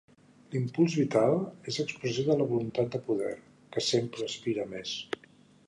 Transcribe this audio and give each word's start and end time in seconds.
L'impuls 0.53 0.95
vital 0.99 1.35
és 1.73 1.77
expressió 1.83 2.25
de 2.29 2.39
la 2.41 2.49
voluntat 2.53 2.89
de 2.97 3.03
poder, 3.11 3.37
que 3.77 3.87
sempre 3.91 4.29
aspira 4.33 4.67
a 4.67 4.69
més. 4.77 4.99